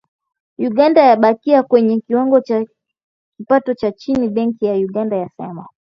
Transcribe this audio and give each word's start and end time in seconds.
Uganda 0.57 1.01
yabakia 1.03 1.63
kwenye 1.63 1.99
kiwango 1.99 2.41
cha 2.41 2.65
kipato 3.37 3.73
cha 3.73 3.91
chini, 3.91 4.29
Benki 4.29 4.65
ya 4.65 4.79
Dunia 4.87 5.17
yasema. 5.17 5.67